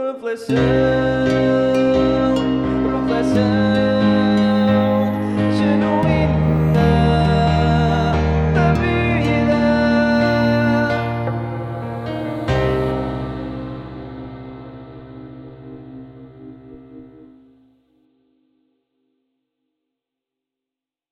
[0.00, 1.29] reflection.